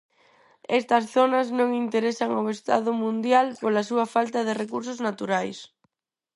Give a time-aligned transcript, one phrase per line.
[0.79, 5.57] Estas zonas non interesan ao Estado Mundial pola súa falta de recursos naturais.